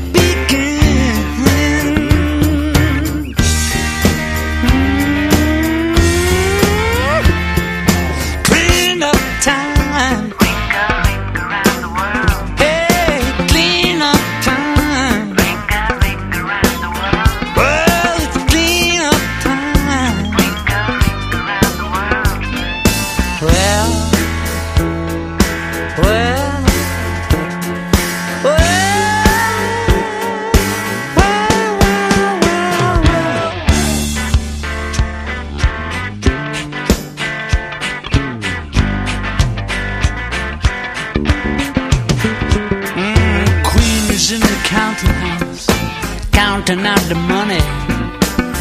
counting 46.66 46.86
out 46.86 47.00
the 47.08 47.14
money. 47.14 47.60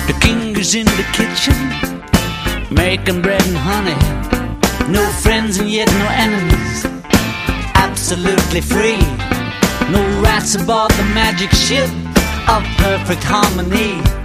The 0.08 0.18
king 0.20 0.58
is 0.58 0.76
in 0.76 0.86
the 0.86 1.06
kitchen, 1.13 1.56
making 2.74 3.22
bread 3.22 3.42
and 3.48 3.56
honey. 3.56 4.92
No 4.92 5.08
friends 5.22 5.58
and 5.58 5.70
yet 5.70 5.88
no 5.88 6.08
enemies, 6.10 6.86
absolutely 7.76 8.62
free. 8.62 9.00
No 9.89 10.02
rats 10.22 10.56
aboard 10.56 10.92
the 10.92 11.04
magic 11.13 11.52
ship 11.52 11.89
of 12.50 12.63
perfect 12.78 13.24
harmony. 13.24 14.22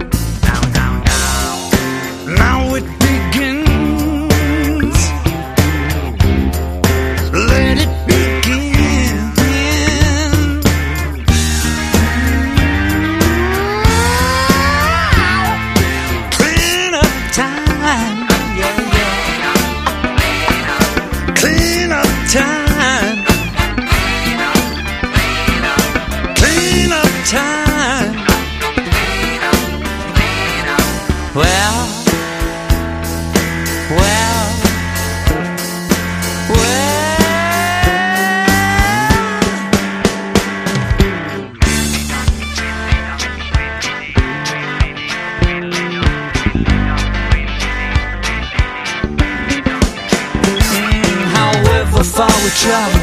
However 51.99 52.17
far 52.17 52.43
we 52.45 52.49
travel, 52.51 53.01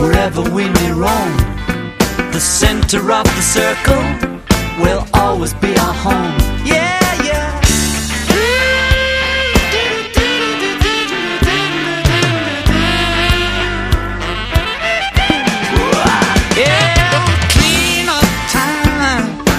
wherever 0.00 0.40
we 0.40 0.64
may 0.66 0.92
roam, 0.92 1.36
the 2.32 2.40
center 2.40 3.12
of 3.12 3.24
the 3.24 3.42
circle 3.42 4.02
will 4.82 5.06
always 5.12 5.52
be 5.52 5.76
our 5.76 5.92
home. 5.92 6.34
Yeah, 6.64 7.01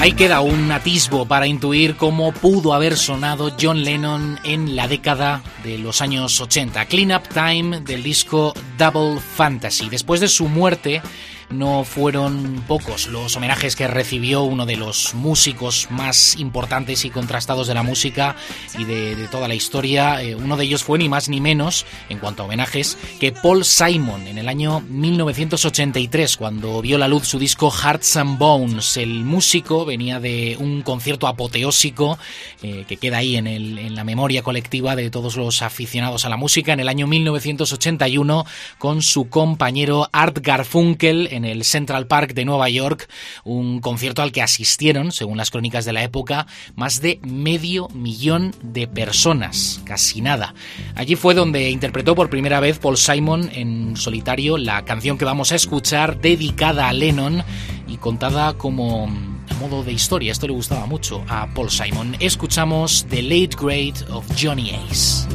Ahí 0.04 0.12
queda 0.12 0.42
un 0.42 0.70
atisbo 0.70 1.26
para 1.26 1.48
intuir 1.48 1.96
cómo 1.96 2.34
pudo 2.34 2.74
haber 2.74 2.98
sonado 2.98 3.56
John 3.58 3.86
Lennon 3.86 4.38
en 4.44 4.76
la 4.76 4.90
década 4.90 5.42
de 5.64 5.78
los 5.78 6.02
años 6.02 6.42
80. 6.42 6.88
Clean 6.88 7.14
Up 7.14 7.30
Time 7.30 7.80
del 7.80 8.04
disco 8.04 8.54
Double 8.78 9.22
Fantasy. 9.22 9.88
Después 9.88 10.20
de 10.20 10.28
su 10.28 10.50
muerte, 10.50 11.02
no 11.50 11.84
fueron 11.84 12.64
pocos 12.68 13.08
los 13.08 13.36
homenajes 13.36 13.76
que 13.76 13.88
recibió 13.88 14.44
uno 14.44 14.66
de 14.66 14.78
los 14.78 15.14
músicos 15.14 15.88
más 15.90 16.36
importantes 16.38 17.06
y 17.06 17.10
contrastados 17.10 17.68
de 17.68 17.74
la 17.74 17.84
música 17.84 18.36
y 18.78 18.86
de, 18.86 19.28
toda 19.32 19.48
la 19.48 19.56
historia. 19.56 20.22
Eh, 20.22 20.36
uno 20.36 20.58
de 20.58 20.66
ellos 20.66 20.84
fue 20.84 21.00
ni 21.00 21.10
más 21.10 21.30
ni 21.30 21.42
menos, 21.42 21.86
en 22.10 22.20
cuanto 22.20 22.44
a 22.44 22.46
homenajes, 22.46 22.98
que 23.20 23.32
Paul 23.32 23.66
Simon 23.66 24.28
en 24.28 24.38
el 24.38 24.50
año 24.50 24.82
1983, 24.82 26.38
cuando 26.38 26.82
vio 26.82 26.98
la 26.98 27.08
luz 27.08 27.28
su 27.28 27.40
disco 27.40 27.72
Hearts 27.72 28.18
and 28.18 28.38
Bones. 28.38 28.98
El 28.98 29.24
músico 29.24 29.86
venía 29.86 30.20
de 30.20 30.58
un 30.60 30.82
concierto 30.82 31.28
apoteósico 31.28 32.18
eh, 32.62 32.86
que 32.88 32.98
queda 32.98 33.18
ahí 33.18 33.36
en, 33.38 33.48
en 33.48 33.96
la 33.96 34.04
memoria 34.04 34.44
colectiva 34.44 34.96
de 34.96 35.10
todos 35.10 35.38
los 35.38 35.62
aficionados 35.62 36.26
a 36.26 36.30
la 36.30 36.38
música 36.38 36.74
en 36.74 36.80
el 36.80 36.90
año 36.90 37.08
1981 37.08 38.46
con 38.78 39.02
su 39.02 39.30
compañero 39.30 40.10
Art 40.12 40.40
Garfunkel 40.42 41.30
en 41.32 41.43
el 41.46 41.64
Central 41.64 42.08
Park 42.08 42.34
de 42.34 42.46
Nueva 42.46 42.70
York, 42.70 43.10
un 43.44 43.80
concierto 43.80 44.22
al 44.22 44.32
que 44.32 44.42
asistieron, 44.42 45.12
según 45.12 45.38
las 45.38 45.52
crónicas 45.52 45.86
de 45.86 45.94
la 45.94 46.04
época, 46.04 46.48
más 46.76 47.02
de 47.02 47.20
medio 47.24 47.88
millón 47.90 48.56
de 48.62 48.88
personas, 48.88 49.82
casi 49.86 50.22
nada. 50.22 50.54
Allí 50.96 51.16
fue 51.16 51.34
donde 51.34 51.70
interpretó 51.70 52.16
por 52.16 52.30
primera 52.30 52.60
vez 52.60 52.80
Paul 52.80 52.98
Simon 52.98 53.50
en 53.54 53.96
solitario 53.96 54.58
la 54.58 54.86
canción 54.86 55.18
que 55.18 55.26
vamos 55.26 55.52
a 55.52 55.56
escuchar, 55.56 56.20
dedicada 56.20 56.90
a 56.90 56.94
Lennon 56.94 57.44
y 57.88 57.98
contada 57.98 58.54
como 58.54 59.08
a 59.50 59.54
modo 59.56 59.84
de 59.84 59.92
historia. 59.92 60.32
Esto 60.32 60.48
le 60.48 60.54
gustaba 60.54 60.86
mucho 60.86 61.24
a 61.28 61.48
Paul 61.54 61.70
Simon. 61.70 62.16
Escuchamos 62.20 63.06
The 63.10 63.22
Late 63.22 63.56
Great 63.60 64.10
of 64.10 64.26
Johnny 64.40 64.72
Ace. 64.72 65.28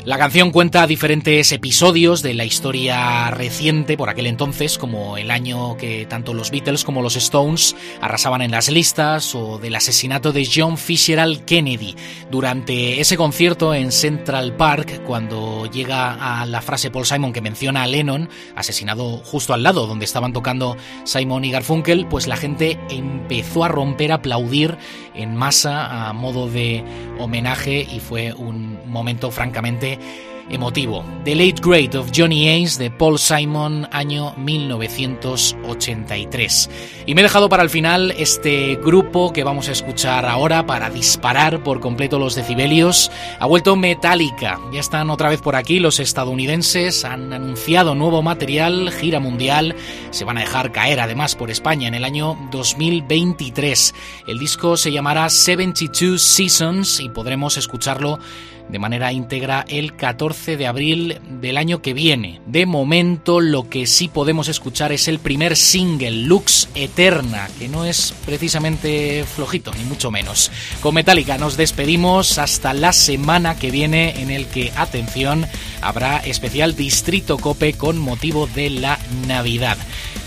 La 0.09 0.17
canción 0.17 0.49
cuenta 0.49 0.87
diferentes 0.87 1.51
episodios 1.51 2.23
de 2.23 2.33
la 2.33 2.43
historia 2.43 3.29
reciente 3.29 3.95
por 3.95 4.09
aquel 4.09 4.25
entonces, 4.25 4.79
como 4.79 5.17
el 5.17 5.29
año 5.29 5.77
que 5.77 6.07
tanto 6.07 6.33
los 6.33 6.49
Beatles 6.49 6.83
como 6.83 7.03
los 7.03 7.15
Stones 7.15 7.75
arrasaban 8.01 8.41
en 8.41 8.49
las 8.49 8.71
listas, 8.71 9.35
o 9.35 9.59
del 9.59 9.75
asesinato 9.75 10.31
de 10.31 10.49
John 10.51 10.79
Fitzgerald 10.79 11.45
Kennedy. 11.45 11.95
Durante 12.31 12.99
ese 12.99 13.17
concierto 13.17 13.75
en 13.75 13.91
Central 13.91 14.55
Park, 14.55 15.03
cuando 15.05 15.67
llega 15.67 16.41
a 16.41 16.47
la 16.47 16.63
frase 16.63 16.89
Paul 16.89 17.05
Simon 17.05 17.31
que 17.31 17.41
menciona 17.41 17.83
a 17.83 17.87
Lennon, 17.87 18.29
asesinado 18.55 19.17
justo 19.17 19.53
al 19.53 19.61
lado 19.61 19.85
donde 19.85 20.05
estaban 20.05 20.33
tocando 20.33 20.75
Simon 21.03 21.45
y 21.45 21.51
Garfunkel, 21.51 22.07
pues 22.07 22.25
la 22.25 22.35
gente 22.35 22.79
empezó 22.89 23.63
a 23.63 23.67
romper, 23.67 24.11
a 24.11 24.15
aplaudir 24.15 24.75
en 25.13 25.35
masa 25.35 26.09
a 26.09 26.13
modo 26.13 26.49
de 26.49 26.83
homenaje 27.19 27.87
y 27.93 27.99
fue 27.99 28.33
un 28.33 28.79
momento 28.89 29.29
francamente 29.29 29.98
emotivo. 30.49 31.05
The 31.23 31.35
Late 31.35 31.61
Great 31.61 31.95
of 31.95 32.11
Johnny 32.15 32.49
Ace 32.49 32.77
de 32.81 32.91
Paul 32.91 33.19
Simon, 33.19 33.87
año 33.91 34.33
1983. 34.37 36.69
Y 37.05 37.13
me 37.13 37.19
he 37.21 37.23
dejado 37.23 37.49
para 37.49 37.61
el 37.63 37.69
final 37.69 38.11
este 38.17 38.77
grupo 38.77 39.31
que 39.31 39.43
vamos 39.43 39.69
a 39.69 39.71
escuchar 39.71 40.25
ahora 40.25 40.65
para 40.65 40.89
disparar 40.89 41.63
por 41.63 41.79
completo 41.79 42.19
los 42.19 42.35
decibelios. 42.35 43.11
Ha 43.39 43.45
vuelto 43.45 43.75
Metallica. 43.75 44.59
Ya 44.73 44.79
están 44.79 45.09
otra 45.09 45.29
vez 45.29 45.41
por 45.41 45.55
aquí 45.55 45.79
los 45.79 45.99
estadounidenses. 45.99 47.05
Han 47.05 47.33
anunciado 47.33 47.95
nuevo 47.95 48.21
material, 48.21 48.91
gira 48.91 49.19
mundial. 49.19 49.75
Se 50.11 50.25
van 50.25 50.37
a 50.37 50.41
dejar 50.41 50.71
caer 50.71 50.99
además 50.99 51.35
por 51.35 51.49
España 51.51 51.87
en 51.87 51.95
el 51.95 52.03
año 52.03 52.37
2023. 52.51 53.95
El 54.27 54.37
disco 54.39 54.77
se 54.77 54.91
llamará 54.91 55.29
72 55.29 56.21
Seasons 56.21 56.99
y 56.99 57.09
podremos 57.09 57.57
escucharlo 57.57 58.19
de 58.69 58.79
manera 58.79 59.11
íntegra 59.11 59.65
el 59.67 59.95
14 59.95 60.57
de 60.57 60.67
abril 60.67 61.19
del 61.41 61.57
año 61.57 61.81
que 61.81 61.93
viene. 61.93 62.41
De 62.45 62.65
momento 62.65 63.39
lo 63.39 63.69
que 63.69 63.87
sí 63.87 64.07
podemos 64.07 64.47
escuchar 64.47 64.91
es 64.91 65.07
el 65.07 65.19
primer 65.19 65.55
single, 65.55 66.11
Lux 66.11 66.69
Eterna, 66.75 67.49
que 67.57 67.67
no 67.67 67.85
es 67.85 68.13
precisamente 68.25 69.25
flojito, 69.25 69.71
ni 69.73 69.83
mucho 69.83 70.11
menos. 70.11 70.51
Con 70.81 70.95
Metallica 70.95 71.37
nos 71.37 71.57
despedimos 71.57 72.37
hasta 72.37 72.73
la 72.73 72.93
semana 72.93 73.55
que 73.55 73.71
viene 73.71 74.21
en 74.21 74.29
el 74.29 74.45
que, 74.47 74.71
atención, 74.75 75.45
habrá 75.81 76.17
especial 76.17 76.75
Distrito 76.75 77.37
Cope 77.37 77.73
con 77.73 77.97
motivo 77.97 78.47
de 78.47 78.69
la 78.69 78.99
Navidad. 79.27 79.77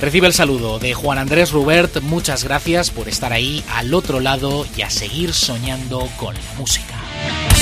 Recibe 0.00 0.26
el 0.26 0.32
saludo 0.32 0.80
de 0.80 0.94
Juan 0.94 1.18
Andrés 1.18 1.52
Rubert, 1.52 2.00
muchas 2.02 2.42
gracias 2.42 2.90
por 2.90 3.08
estar 3.08 3.32
ahí 3.32 3.62
al 3.72 3.94
otro 3.94 4.18
lado 4.18 4.66
y 4.76 4.82
a 4.82 4.90
seguir 4.90 5.32
soñando 5.32 6.08
con 6.18 6.34
la 6.34 6.52
música. 6.58 7.61